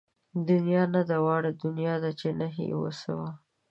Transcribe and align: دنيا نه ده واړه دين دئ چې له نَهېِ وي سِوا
دنيا 0.49 0.83
نه 0.93 1.01
ده 1.09 1.17
واړه 1.25 1.51
دين 1.59 1.75
دئ 2.03 2.11
چې 2.19 2.27
له 2.31 2.35
نَهېِ 2.39 2.65
وي 2.79 2.91
سِوا 3.01 3.29